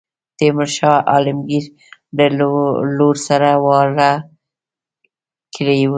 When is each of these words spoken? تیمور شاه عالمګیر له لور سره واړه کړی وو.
تیمور 0.37 0.69
شاه 0.77 0.97
عالمګیر 1.11 1.65
له 2.39 2.47
لور 2.97 3.15
سره 3.27 3.49
واړه 3.65 4.11
کړی 5.55 5.79
وو. 5.85 5.89